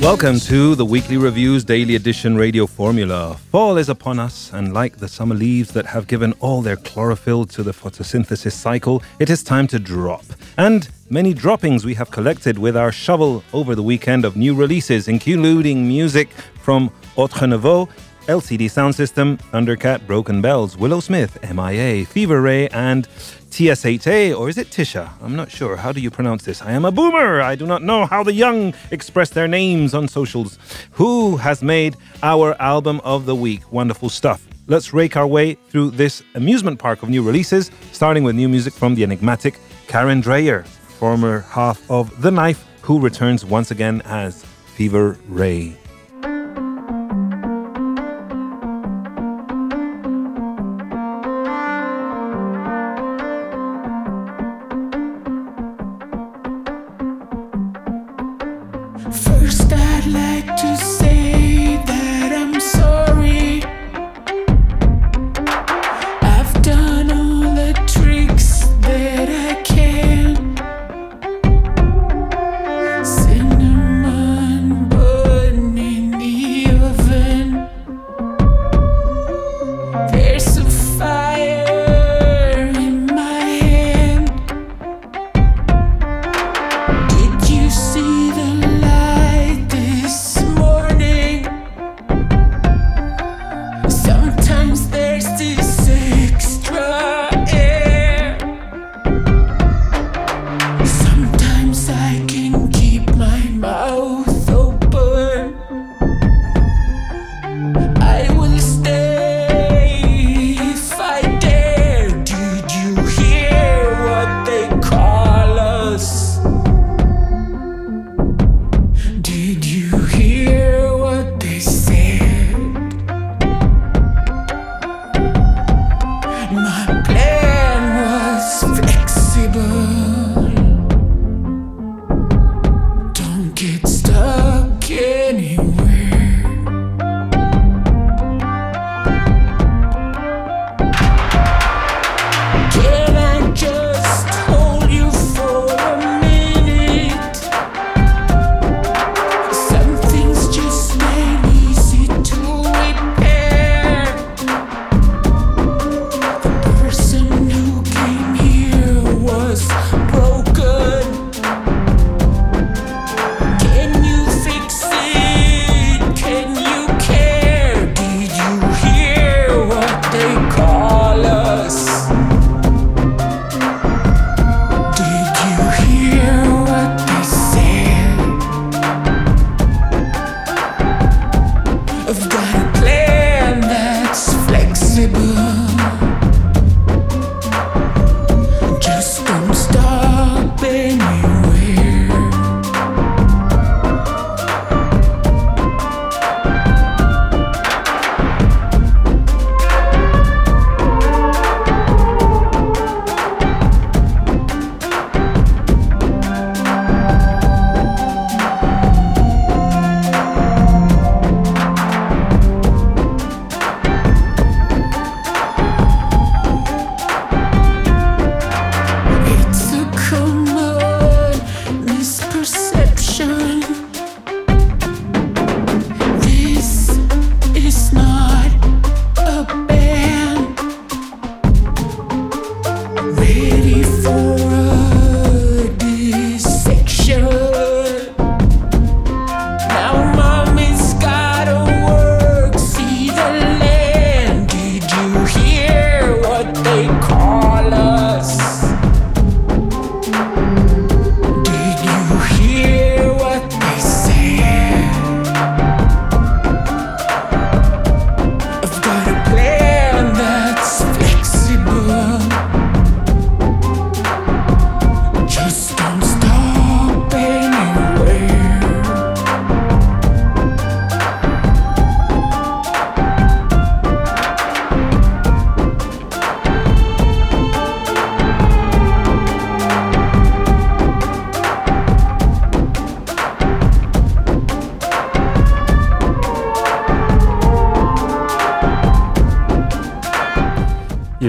[0.00, 3.36] Welcome to the Weekly Reviews Daily Edition Radio Formula.
[3.50, 7.44] Fall is upon us, and like the summer leaves that have given all their chlorophyll
[7.44, 10.24] to the photosynthesis cycle, it is time to drop.
[10.56, 15.06] And many droppings we have collected with our shovel over the weekend of new releases,
[15.06, 16.30] including music
[16.62, 17.86] from Autre Ne Veut,
[18.30, 23.08] LCD Soundsystem, Thundercat, Broken Bells, Willow Smith, MIA, Fever Ray, and
[23.50, 25.10] TSHA, or is it Tisha?
[25.20, 25.74] I'm not sure.
[25.74, 26.62] How do you pronounce this?
[26.62, 27.40] I am a boomer.
[27.40, 30.60] I do not know how the young express their names on socials.
[30.92, 33.72] Who has made our album of the week?
[33.72, 34.46] Wonderful stuff.
[34.68, 38.74] Let's rake our way through this amusement park of new releases, starting with new music
[38.74, 44.44] from the enigmatic Karin Dreijer, former half of The Knife, who returns once again as
[44.76, 45.79] Fever Ray.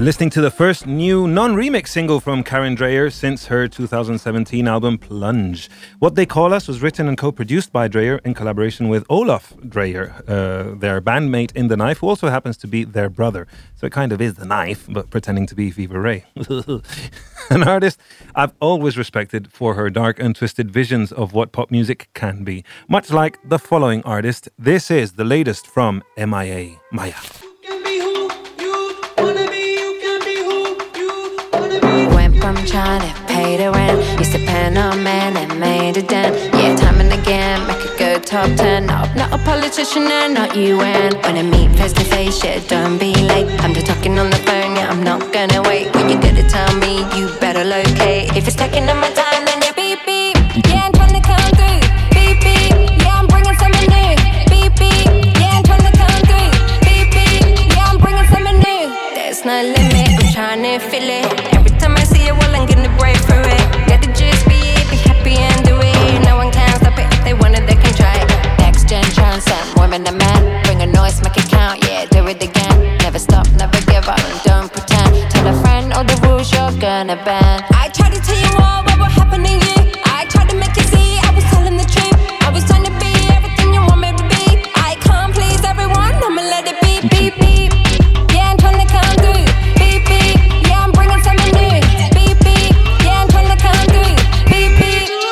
[0.01, 4.67] You're listening to the first new non remix single from Karin Dreijer since her 2017
[4.67, 5.69] album Plunge.
[5.99, 9.53] What They Call Us was written and co produced by Dreijer in collaboration with Olof
[9.57, 13.45] Dreijer, uh, their bandmate in The Knife, who also happens to be their brother.
[13.75, 16.25] So it kind of is The Knife, but pretending to be Fever Ray.
[17.51, 17.99] An artist
[18.33, 22.65] I've always respected for her dark and twisted visions of what pop music can be.
[22.87, 27.13] Much like the following artist, this is the latest from MIA Maya.
[32.55, 33.99] From trying to pay the rent.
[34.19, 36.35] Used to pen on man and made a dent.
[36.53, 38.87] Yeah, time and again, make a good top ten.
[38.87, 41.11] No, not a politician and not UN.
[41.23, 43.47] When I meet face to face, yeah, don't be late.
[43.63, 45.93] I'm just talking on the phone, yeah, I'm not gonna wait.
[45.95, 48.35] When you are gonna tell me, you better locate.
[48.35, 49.30] If it's taking up my time,
[70.07, 70.63] and men.
[70.63, 72.97] Bring a noise, make it count, yeah, do it again.
[72.99, 75.31] Never stop, never give up, and don't pretend.
[75.31, 77.63] Tell a friend all the rules you're gonna bend.
[77.73, 79.77] I tried to tell you all what will happen to you.
[80.05, 82.17] I tried to make you see I was telling the truth.
[82.41, 84.45] I was trying to be everything you want me to be.
[84.75, 87.71] I can't please everyone, I'ma let it be, beep, beep.
[88.33, 89.45] Yeah, I'm trying to come through.
[89.79, 90.07] Beep.
[90.69, 91.79] Yeah, I'm bringing something new.
[92.15, 92.39] Beep.
[93.05, 94.15] Yeah, I'm trying to come through.
[94.49, 94.73] Beep.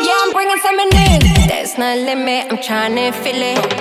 [0.05, 1.47] Yeah, I'm bringing something new.
[1.47, 3.78] There's no limit, I'm trying to feel it.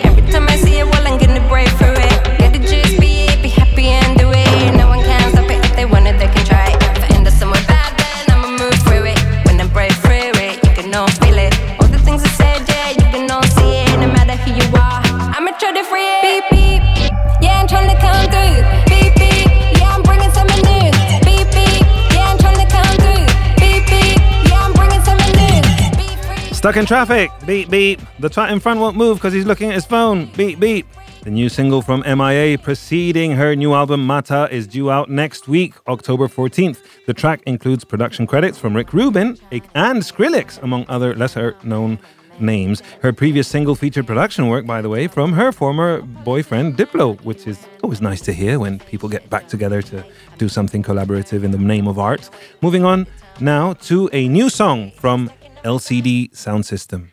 [26.58, 27.30] Stuck in traffic.
[27.46, 28.00] Beep, beep.
[28.18, 30.26] The twat in front won't move because he's looking at his phone.
[30.36, 30.88] Beep, beep.
[31.22, 35.74] The new single from MIA preceding her new album Mata is due out next week,
[35.86, 36.78] October 14th.
[37.06, 41.96] The track includes production credits from Rick Rubin and Skrillex, among other lesser known
[42.40, 42.82] names.
[43.02, 47.46] Her previous single featured production work, by the way, from her former boyfriend Diplo, which
[47.46, 50.04] is always nice to hear when people get back together to
[50.38, 52.28] do something collaborative in the name of art.
[52.62, 53.06] Moving on
[53.40, 55.30] now to a new song from
[55.64, 57.10] LCD Soundsystem.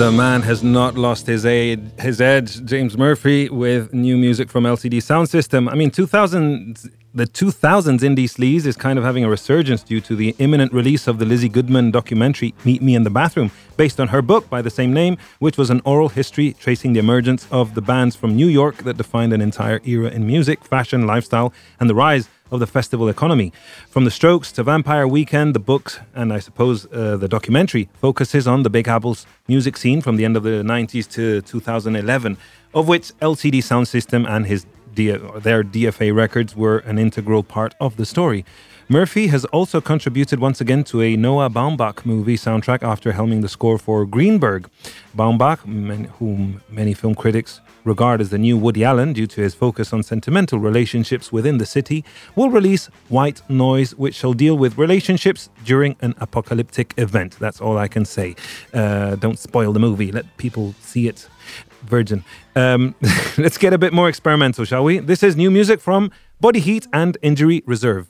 [0.00, 2.64] The man has not lost his, aid, his edge.
[2.64, 5.70] James Murphy with new music from LCD Soundsystem.
[5.70, 10.16] I mean, 2000, the 2000s indie sleaze is kind of having a resurgence due to
[10.16, 14.08] the imminent release of the Lizzie Goodman documentary Meet Me in the Bathroom, based on
[14.08, 17.74] her book by the same name, which was an oral history tracing the emergence of
[17.74, 21.90] the bands from New York that defined an entire era in music, fashion, lifestyle, and
[21.90, 23.52] the rise of the festival economy.
[23.88, 28.46] From The Strokes to Vampire Weekend, the books, and I suppose uh, the documentary focuses
[28.46, 32.36] on the Big Apple's music scene from the end of the 90s to 2011,
[32.74, 38.04] of which LCD Soundsystem and his their DFA records were an integral part of the
[38.04, 38.44] story.
[38.88, 43.48] Murphy has also contributed once again to a Noah Baumbach movie soundtrack after helming the
[43.48, 44.68] score for Greenberg.
[45.16, 45.60] Baumbach,
[46.18, 50.02] whom many film critics regard as the new Woody Allen due to his focus on
[50.02, 55.96] sentimental relationships within the city, will release White Noise, which shall deal with relationships during
[56.00, 57.36] an apocalyptic event.
[57.38, 58.36] That's all I can say.
[58.74, 61.28] Uh, don't spoil the movie, let people see it.
[61.82, 62.24] Virgin.
[62.54, 62.94] Um,
[63.38, 64.98] let's get a bit more experimental, shall we?
[64.98, 66.10] This is new music from
[66.40, 68.09] Body Meat and Injury Reserve.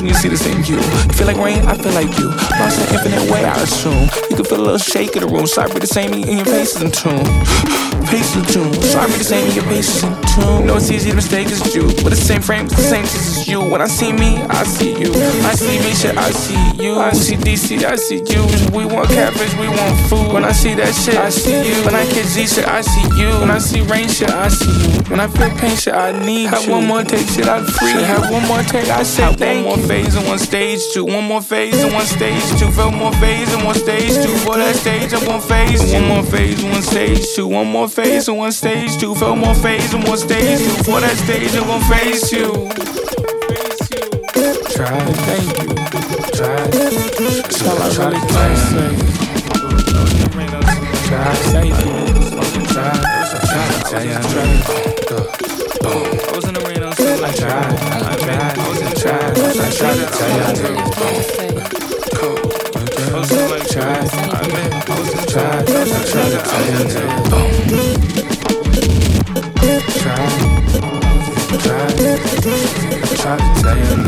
[0.00, 0.80] when you see the same you.
[1.14, 2.37] Feel like rain, I feel like you.
[4.78, 5.46] A shake in the room.
[5.48, 7.26] Sorry, for the same in your face is in tune.
[8.06, 8.72] Pace in tune.
[8.80, 10.66] Sorry, the same in your face is in tune.
[10.66, 11.82] No, it's easy to mistake as you.
[12.04, 13.60] But the same frame, the same as you.
[13.60, 15.10] When I see me, I see you.
[15.42, 16.94] I see me, shit, I see you.
[16.94, 18.42] I see DC, I see you.
[18.70, 20.32] We want catfish, we want food.
[20.32, 21.84] When I see that shit, I see you.
[21.84, 23.30] When I catch Z shit, I see you.
[23.40, 25.02] When I see rain shit, I see you.
[25.10, 26.48] When I feel pain shit, I need you.
[26.54, 27.98] Have one more take shit, I free.
[28.06, 31.04] Have one more take, I say Have thank one more phase and one stage two.
[31.04, 32.70] One more phase and one stage two.
[32.70, 34.34] Felt more phase and one stage two.
[34.46, 35.94] For that stage, I want phase two.
[35.94, 37.46] One more phase one stage two.
[37.46, 39.14] One more phase and one stage two.
[39.14, 40.84] Felt more phase and one stage two.
[40.84, 42.68] For that stage, I want phase two.
[44.76, 45.72] Try, thank you.
[46.36, 46.68] Try.
[46.68, 48.92] That's all I really can say.
[51.08, 51.96] Try, thank you.
[52.68, 52.92] Try,
[53.48, 54.48] try, try, try.
[56.20, 59.70] I was in the rain, I was I tried, I tried, I the tried, I
[59.70, 61.17] tried to tell you
[73.16, 74.07] tried to tell you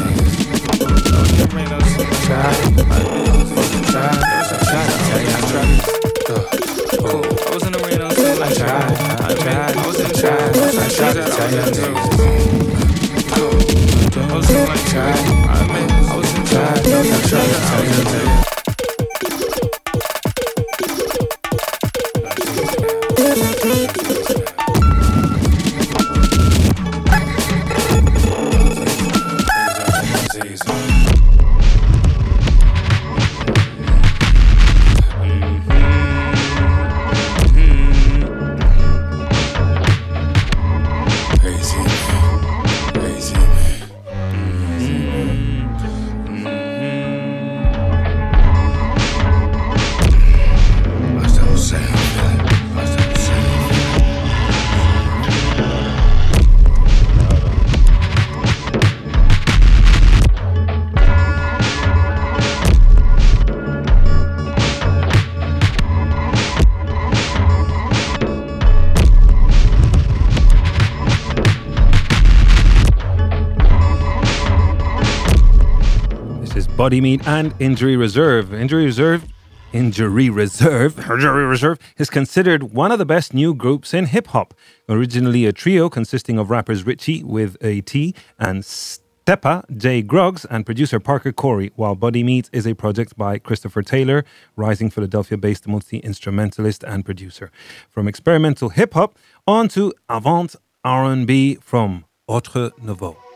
[76.90, 78.52] Body Meat and Injury Reserve.
[78.52, 79.24] Injury Reserve
[79.72, 84.54] Injury Reserve, Injury Reserve is considered one of the best new groups in hip hop.
[84.88, 90.02] Originally a trio consisting of rappers Ritchie with a T and Stepa, J.
[90.02, 94.24] Groggs, and producer Parker Corey, while Body Meat is a project by Christopher Taylor,
[94.56, 97.52] rising Philadelphia based multi instrumentalist and producer.
[97.88, 103.29] From experimental hip hop on to avant R&B from Autre Ne Veut.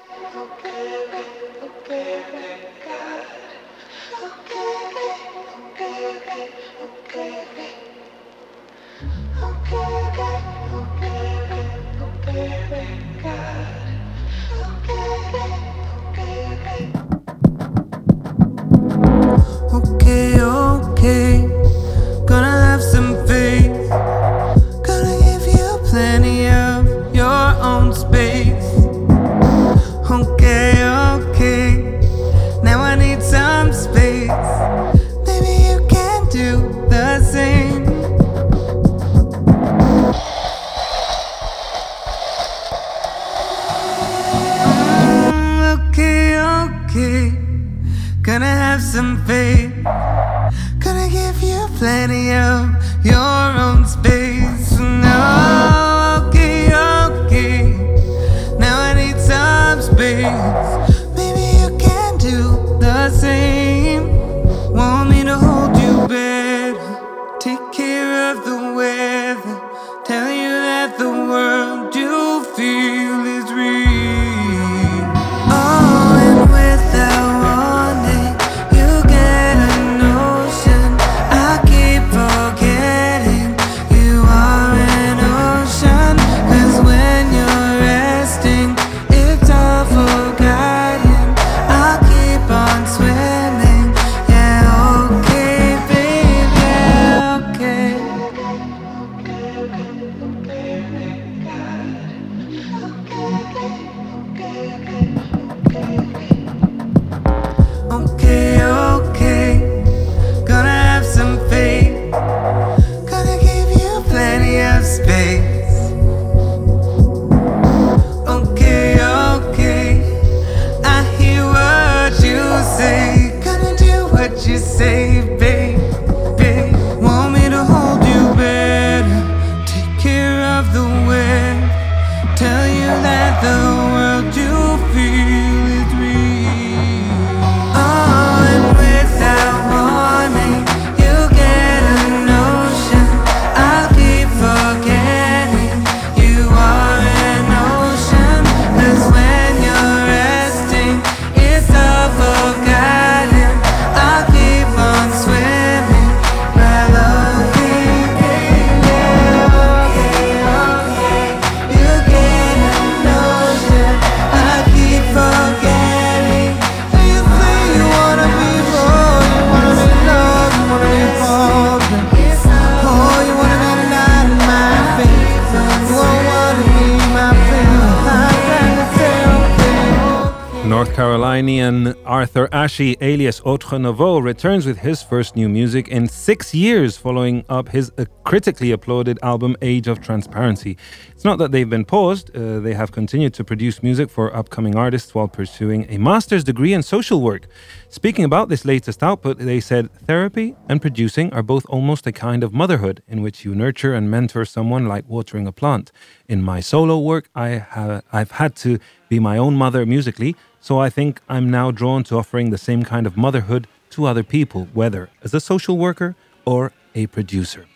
[182.74, 187.44] Arthur alias Autre Ne Veut, returns with his first new music in six years following
[187.48, 190.76] up his uh, critically applauded album Age of Transparency.
[191.12, 194.74] It's not that they've been paused, uh, they have continued to produce music for upcoming
[194.74, 197.46] artists while pursuing a master's degree in social work.
[197.90, 202.42] Speaking about this latest output, they said therapy and producing are both almost a kind
[202.42, 205.92] of motherhood in which you nurture and mentor someone like watering a plant.
[206.26, 210.78] In my solo work, I have, I've had to be my own mother musically so
[210.78, 214.66] I think I'm now drawn to offering the same kind of motherhood to other people,
[214.72, 217.66] whether as a social worker or a producer.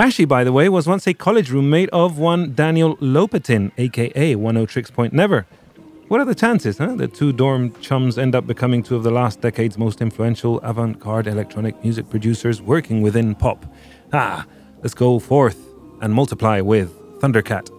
[0.00, 4.92] Ashe, by the way, was once a college roommate of one Daniel Lopatin, aka Oneohtrix
[4.92, 5.46] Point Never.
[6.08, 6.96] What are the chances, huh?
[6.96, 10.98] The two dorm chums end up becoming two of the last decade's most influential avant
[10.98, 13.64] garde electronic music producers working within pop.
[14.12, 14.44] Ah,
[14.82, 15.64] let's go forth
[16.00, 17.70] and multiply with Thundercat.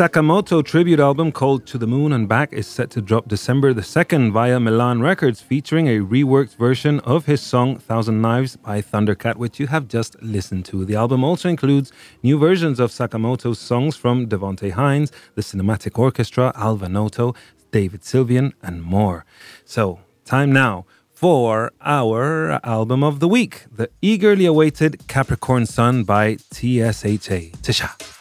[0.00, 3.82] Sakamoto tribute album called To the Moon and Back is set to drop December the
[3.82, 9.36] 2nd via Milan Records, featuring a reworked version of his song Thousand Knives by Thundercat,
[9.36, 10.86] which you have just listened to.
[10.86, 16.50] The album also includes new versions of Sakamoto's songs from Devonte Hynes, the Cinematic Orchestra,
[16.54, 17.34] Alva Noto,
[17.70, 19.26] David Sylvian, and more.
[19.66, 26.36] So, time now for our album of the week, the eagerly awaited Capricorn Sun by
[26.36, 27.50] TSHA.
[27.58, 28.19] Tisha.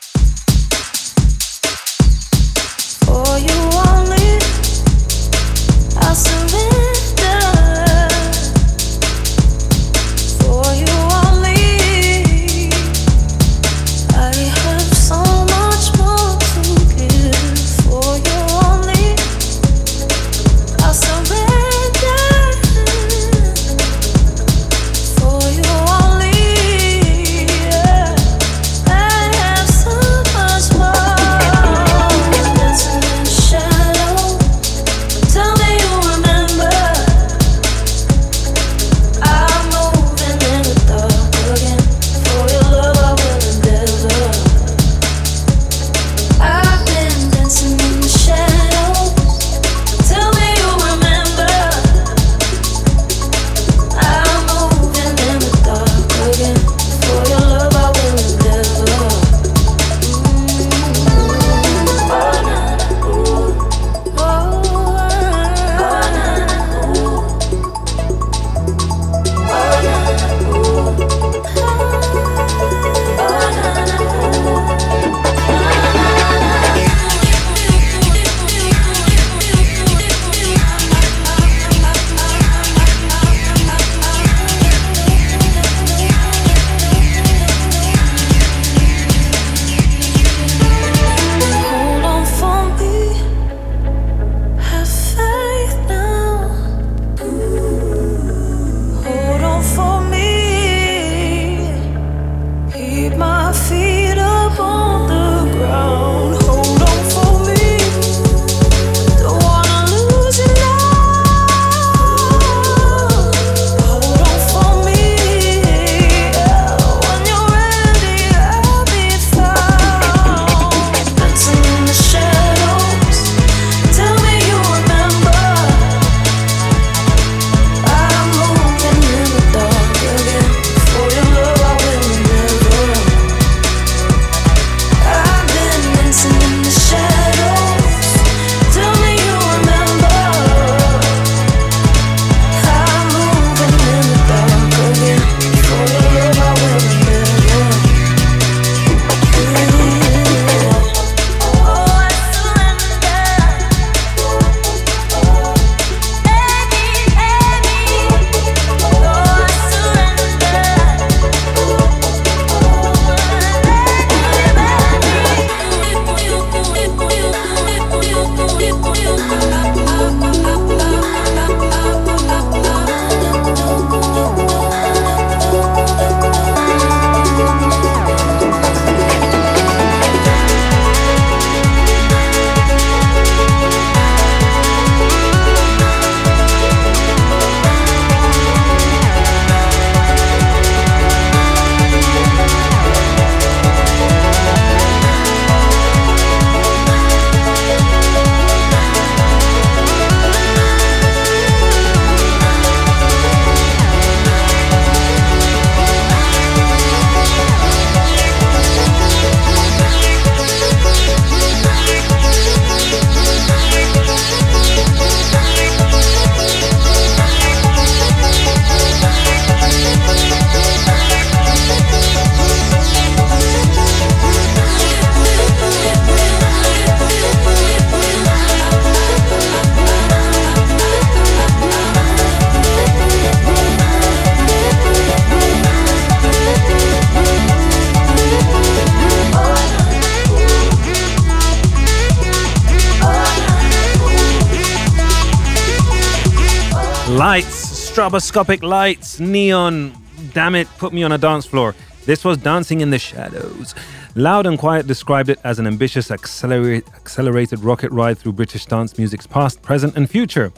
[248.10, 249.94] Stroboscopic lights, neon.
[250.34, 251.76] Damn it, put me on a dance floor.
[252.06, 253.76] This was Dancing in the Shadows.
[254.16, 259.28] Loud and Quiet described it as an ambitious, accelerated rocket ride through British dance music's
[259.28, 260.52] past, present, and future.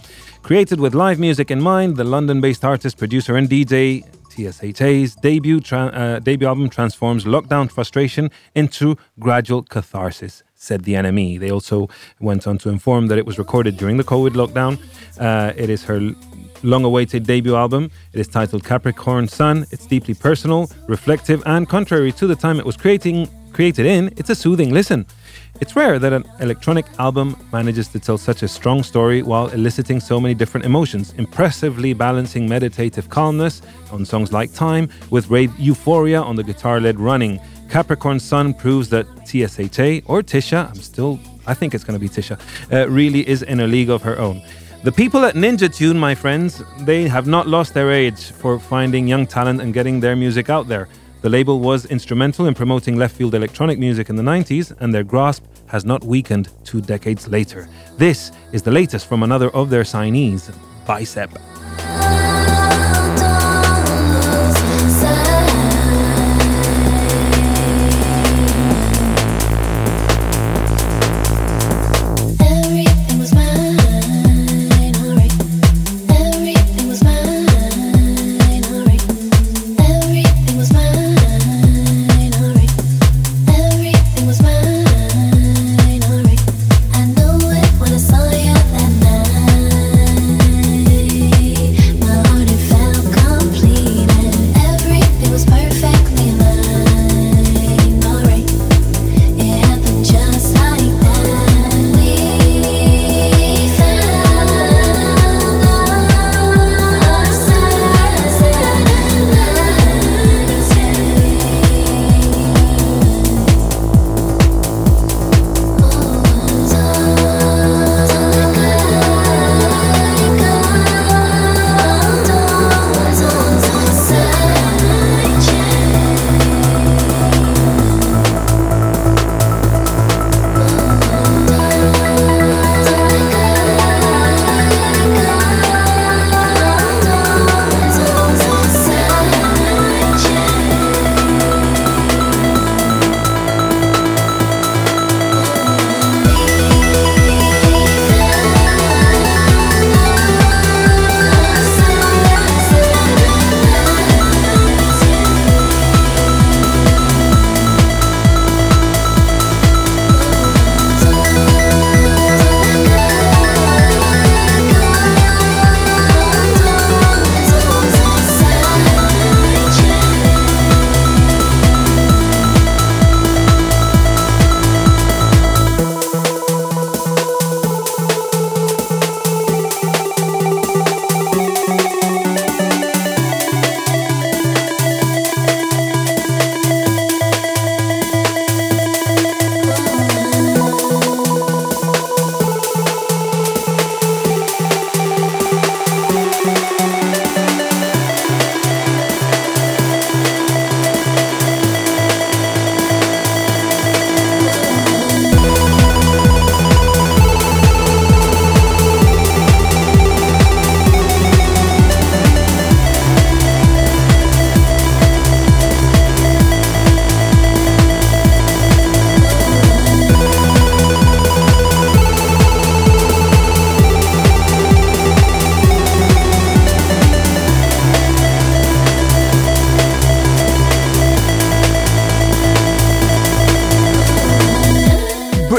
[0.43, 5.59] Created with live music in mind, the London based artist, producer, and DJ TSHA's debut,
[5.59, 11.39] tra- uh, debut album transforms lockdown frustration into gradual catharsis, said the NME.
[11.39, 11.89] They also
[12.21, 14.79] went on to inform that it was recorded during the COVID lockdown.
[15.19, 15.99] Uh, it is her
[16.63, 17.91] long awaited debut album.
[18.13, 19.65] It is titled Capricorn Sun.
[19.71, 24.29] It's deeply personal, reflective, and contrary to the time it was creating, created in, it's
[24.29, 25.05] a soothing listen.
[25.59, 29.99] It's rare that an electronic album manages to tell such a strong story while eliciting
[29.99, 36.21] so many different emotions, impressively balancing meditative calmness on songs like Time with rave euphoria
[36.21, 37.39] on the guitar led Running.
[37.69, 42.09] Capricorn Sun proves that TSHA or Tisha, I'm still, I think it's going to be
[42.09, 42.39] Tisha,
[42.71, 44.41] uh, really is in a league of her own.
[44.83, 49.07] The people at Ninja Tune, my friends, they have not lost their age for finding
[49.07, 50.87] young talent and getting their music out there.
[51.21, 55.03] The label was instrumental in promoting left field electronic music in the 90s, and their
[55.03, 57.69] grasp has not weakened two decades later.
[57.99, 60.51] This is the latest from another of their signees,
[60.87, 61.29] Bicep.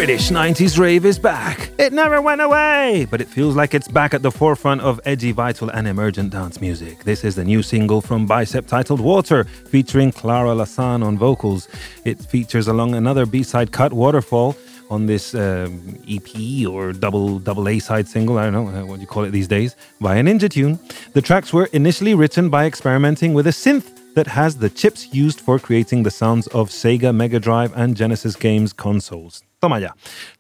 [0.03, 1.71] British 90s rave is back.
[1.79, 5.31] It never went away, but it feels like it's back at the forefront of edgy,
[5.31, 7.05] vital, and emergent dance music.
[7.05, 11.69] This is the new single from Bicep titled Water, featuring Clara La San on vocals.
[12.05, 14.57] It features along another B-side cut, Waterfall,
[14.91, 18.99] on this um, EP or double double A side single, I don't know uh, what
[18.99, 20.81] you call it these days, by a Ninja Tune.
[21.13, 25.41] The tracks were initially written by experimenting with a synth that has the chips used
[25.41, 29.45] for creating the sounds of Sega Mega Drive and Genesis games consoles.
[29.63, 29.91] Toma ya.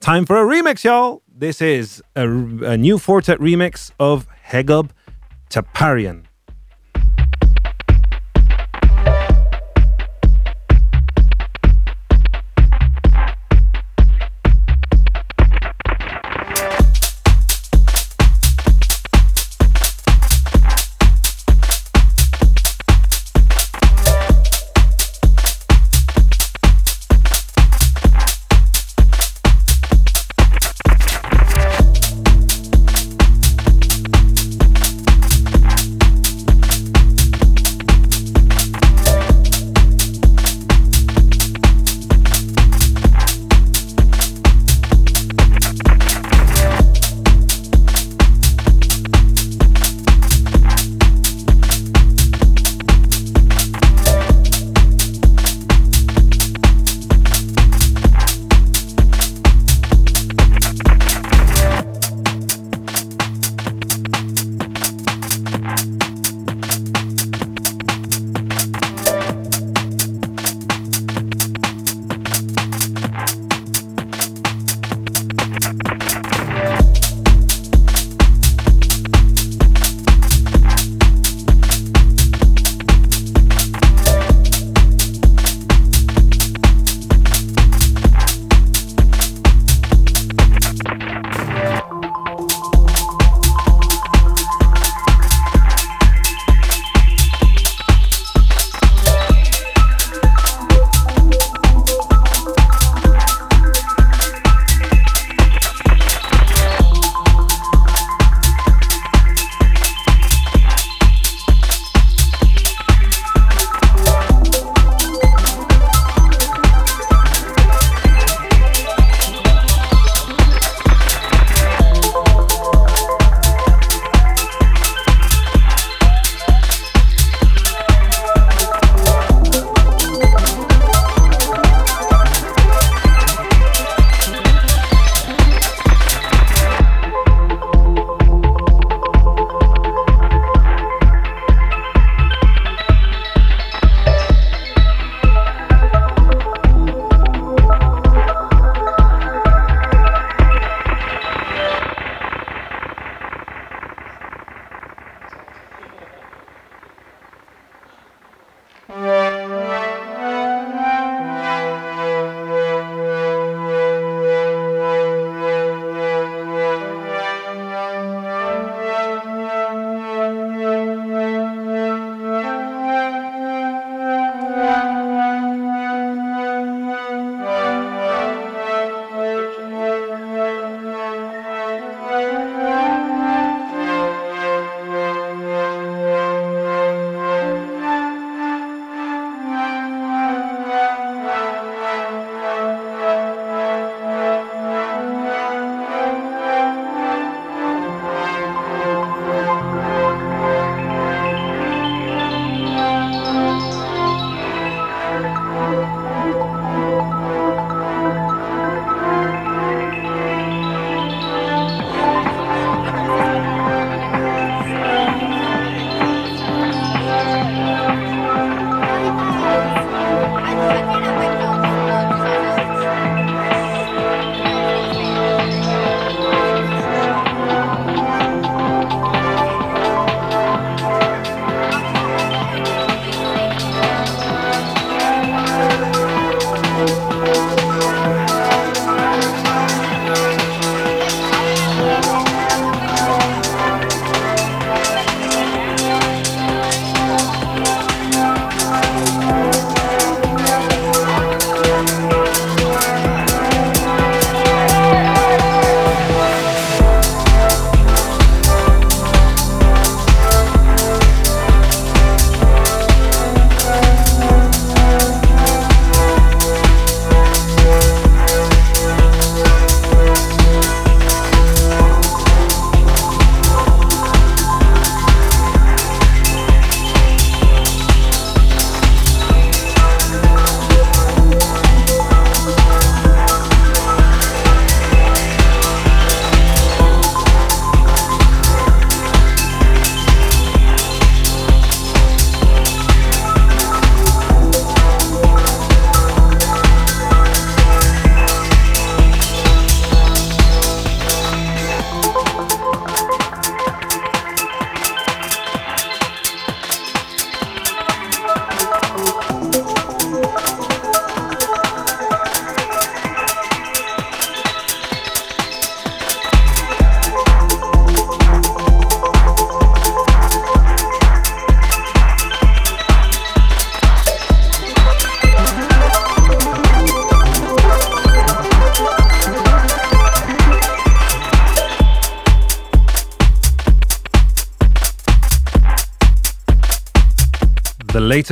[0.00, 1.22] Time for a remix, y'all.
[1.32, 4.90] This is a, a new Four Tet remix of Hagop
[5.48, 6.24] Tchaparian.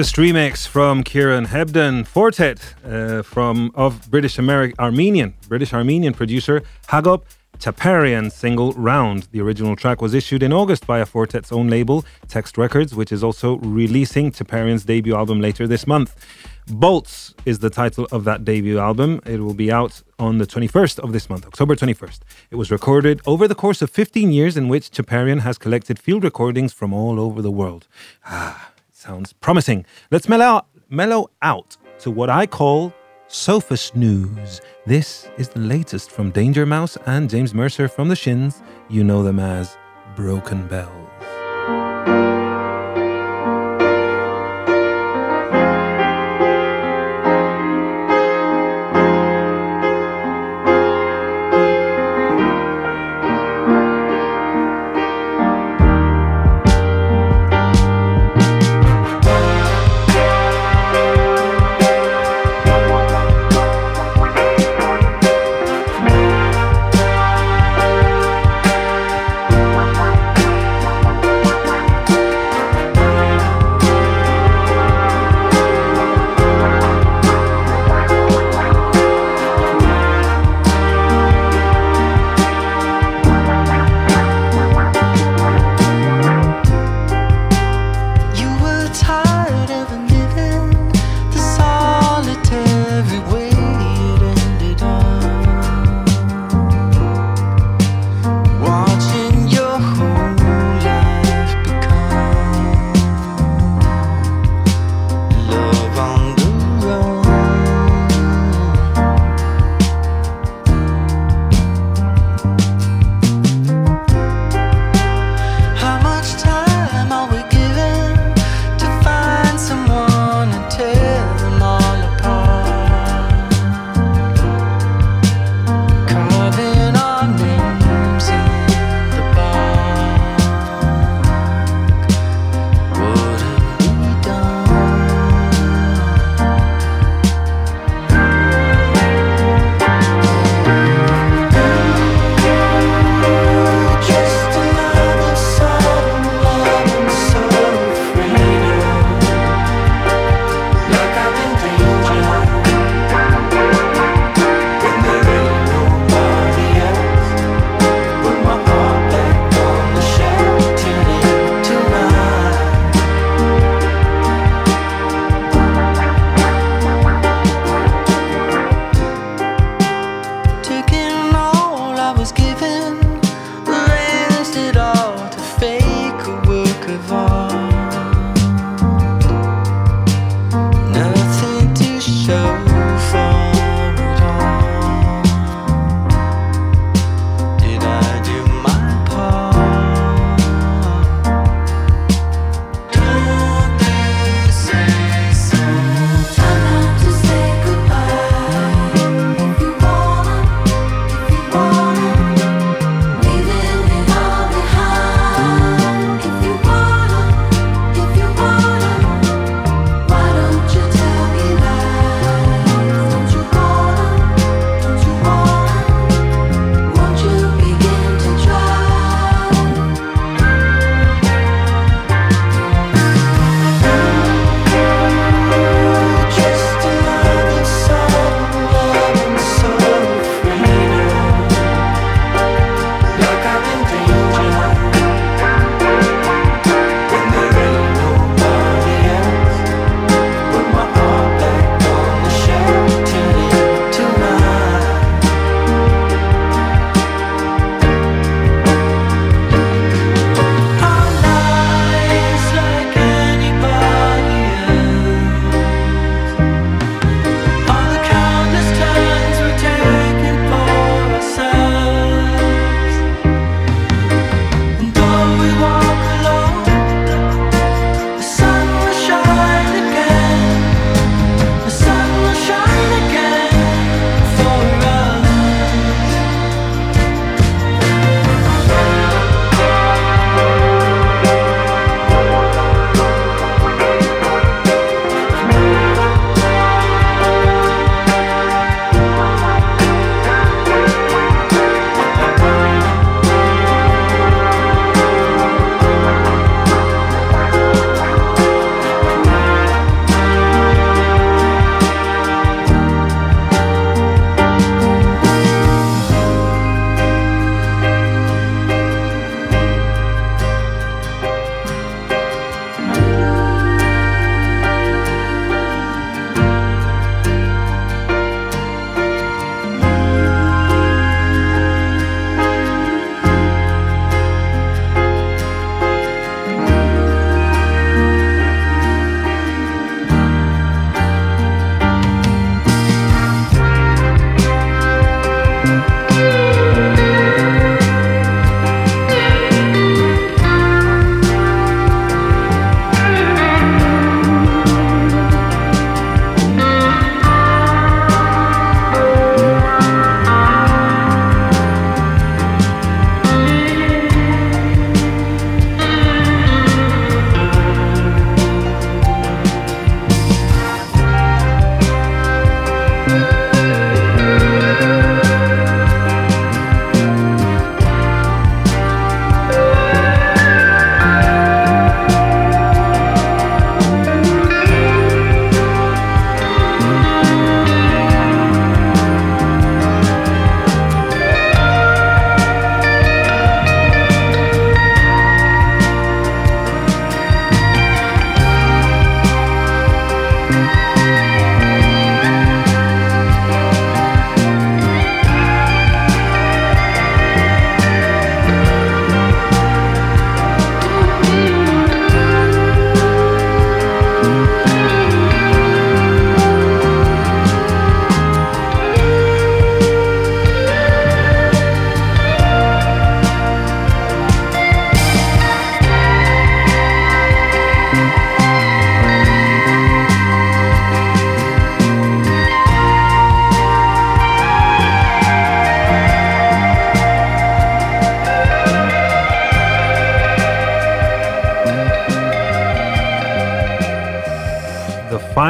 [0.00, 6.14] Latest remix from Kieran Hebden, Four Tet uh, from of British American Armenian British Armenian
[6.14, 7.24] producer Hagop
[7.58, 9.28] Tchaparian single Round.
[9.32, 13.12] The original track was issued in August via Four Tet's own label, Text Records, which
[13.12, 16.16] is also releasing Tchaparian's debut album later this month.
[16.66, 19.20] Bolts is the title of that debut album.
[19.26, 22.20] It will be out on the 21st of this month, October 21st.
[22.50, 26.24] It was recorded over the course of 15 years in which Tchaparian has collected field
[26.24, 27.86] recordings from all over the world.
[28.24, 28.69] Ah,
[29.00, 29.86] sounds promising.
[30.10, 32.92] Let's mellow, mellow out to what I call
[33.28, 34.60] Sofa Snooze.
[34.86, 38.62] This is the latest from Danger Mouse and James Mercer from The Shins.
[38.88, 39.76] You know them as
[40.16, 40.99] Broken Bells.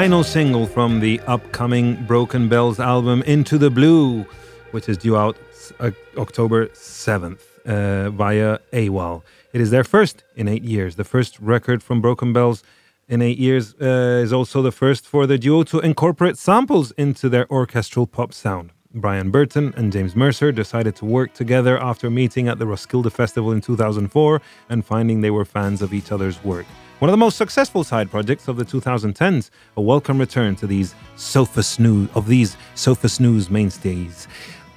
[0.00, 4.24] Final single from the upcoming Broken Bells album, Into the Blue,
[4.70, 5.36] which is due out
[5.78, 9.22] uh, October 7th uh, via AWAL.
[9.52, 10.96] It is their first in eight years.
[10.96, 12.62] The first record from Broken Bells
[13.08, 17.28] in eight years uh, is also the first for the duo to incorporate samples into
[17.28, 18.70] their orchestral pop sound.
[18.94, 23.52] Brian Burton and James Mercer decided to work together after meeting at the Roskilde Festival
[23.52, 24.40] in 2004
[24.70, 26.64] and finding they were fans of each other's work.
[27.00, 29.48] One of the most successful side projects of the 2010s,
[29.78, 34.28] a welcome return to these sofa snooze of these sofa snooze mainstays.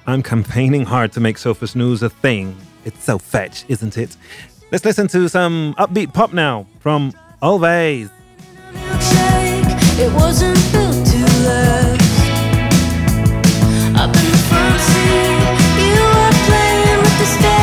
[0.06, 2.56] I'm campaigning hard to make sofa snooze a thing.
[2.86, 4.16] It's so fetch, isn't it?
[4.72, 7.12] Let's listen to some upbeat pop now from
[14.16, 16.08] in the front seat, you
[16.46, 17.53] playing with the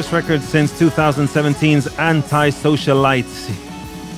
[0.00, 3.24] first record since 2017's Anti-Socialite.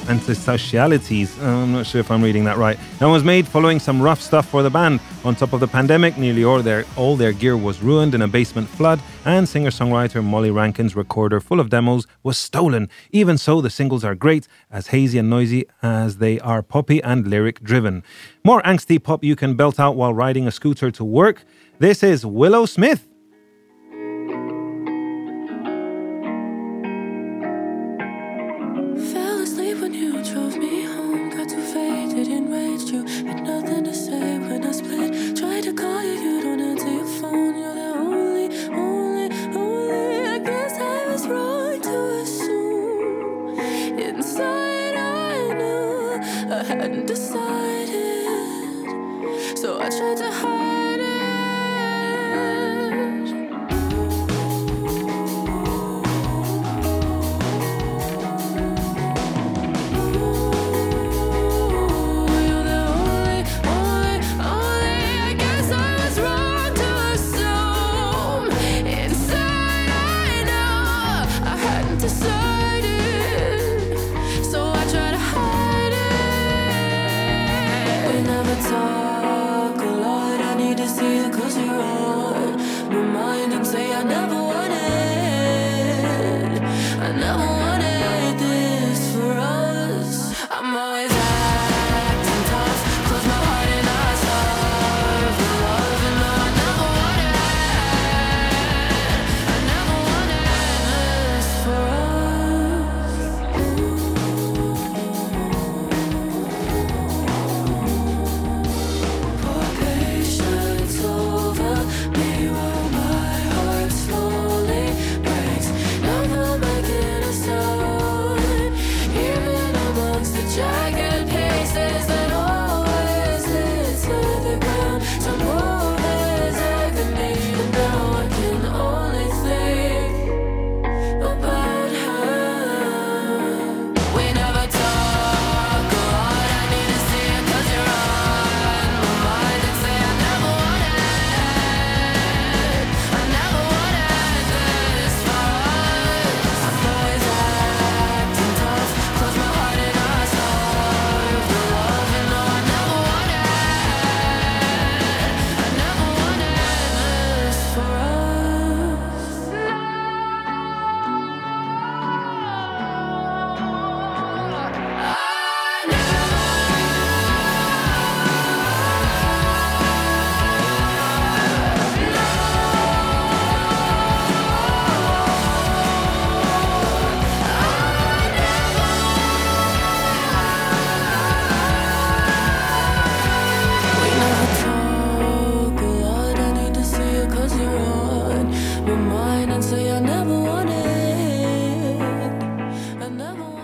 [0.07, 1.37] Antisocialities.
[1.41, 2.79] Uh, I'm not sure if I'm reading that right.
[3.01, 5.01] That was made following some rough stuff for the band.
[5.25, 8.29] On top of the pandemic, nearly all their all their gear was ruined in a
[8.29, 12.89] basement flood, and singer-songwriter Molly Rankin's recorder full of demos was stolen.
[13.11, 17.27] Even so, the singles are great, as hazy and noisy as they are poppy and
[17.27, 18.05] lyric-driven.
[18.45, 21.43] More angsty pop you can belt out while riding a scooter to work.
[21.81, 23.12] This is Willow Smith.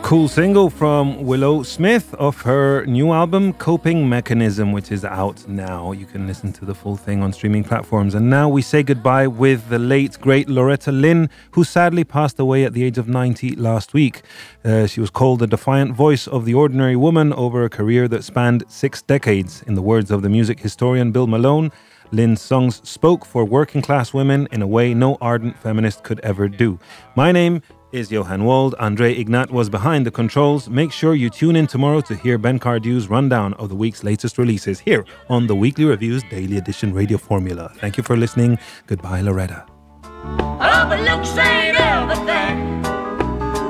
[0.09, 5.93] Cool single from Willow Smith of her new album Coping Mechanism, which is out now.
[5.93, 8.15] You can listen to the full thing on streaming platforms.
[8.15, 12.65] And now we say goodbye with the late, great Loretta Lynn, who sadly passed away
[12.65, 14.23] at the age of 90 last week.
[14.65, 18.25] Uh, she was called the defiant voice of the ordinary woman over a career that
[18.25, 19.63] spanned six decades.
[19.67, 21.71] In the words of the music historian Bill Malone,
[22.13, 26.49] Lynn's songs spoke for working class women in a way no ardent feminist could ever
[26.49, 26.79] do.
[27.15, 27.61] My name
[27.93, 28.75] is Johan Wald.
[28.79, 30.69] Andre Ignat was behind the controls.
[30.69, 34.39] Make sure you tune in tomorrow to hear Ben Cardew's rundown of the week's latest
[34.39, 37.73] releases here on the Weekly Reviews Daily Edition Radio Formula.
[37.77, 38.59] Thank you for listening.
[38.87, 39.65] Goodbye, Loretta.
[40.05, 42.85] Oh, but looks ain't everything,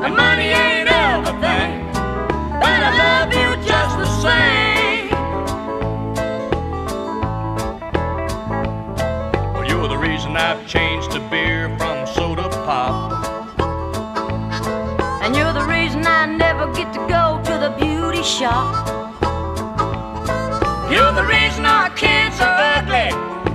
[0.04, 1.92] and money ain't everything.
[1.92, 5.10] But I love you just the same.
[9.54, 11.87] Well, you're the reason I've changed to beer from
[16.36, 18.86] never get to go to the beauty shop.
[20.90, 23.10] You're the reason our kids are ugly,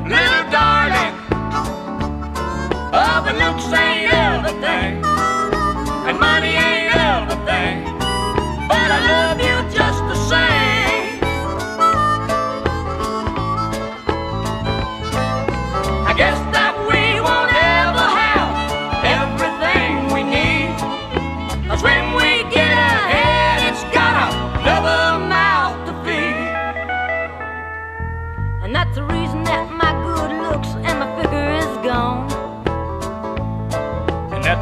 [0.09, 1.13] little darling.
[2.95, 5.03] Oh, but looks ain't everything,
[6.07, 7.83] and money ain't everything.
[8.67, 10.62] But I love you just the same.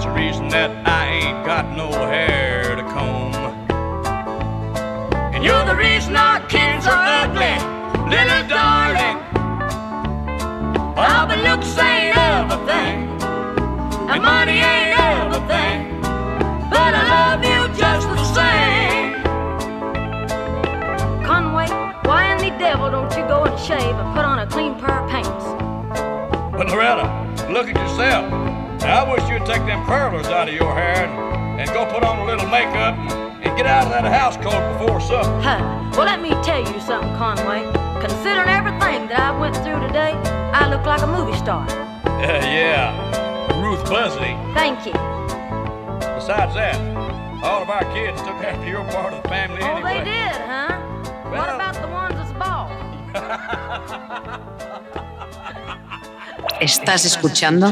[0.02, 3.36] That's the reason that I ain't got no hair to comb.
[5.34, 7.54] And you're the reason our kids are ugly,
[8.10, 9.18] little darling.
[10.98, 12.98] Oh, but looks ain't everything,
[14.10, 16.02] and money ain't everything.
[16.72, 19.22] But I love you just the same.
[21.24, 21.68] Conway,
[22.06, 24.98] why in the devil don't you go and shave and put on a clean pair
[24.98, 25.46] of pants?
[26.58, 27.06] But Loretta,
[27.52, 28.51] look at yourself.
[28.82, 32.04] Now, I wish you'd take them curlers out of your hair and, and go put
[32.04, 35.30] on a little makeup and, and get out of that house coat before supper.
[35.42, 35.62] Huh.
[35.96, 37.62] Well, let me tell you something, Conway.
[38.02, 40.14] Considering everything that I went through today,
[40.54, 41.66] I look like a movie star.
[42.22, 42.94] Uh, yeah,
[43.64, 44.38] Ruth Buzzi.
[44.54, 44.92] Thank you.
[46.14, 46.76] Besides that,
[47.44, 49.98] all of our kids took after your part of the family Oh, anyway.
[49.98, 50.78] they did, huh?
[51.32, 52.70] What about the ones that's bald?
[56.62, 57.72] Estás escuchando